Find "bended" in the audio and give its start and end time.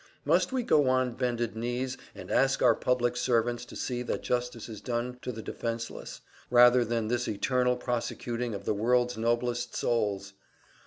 1.13-1.55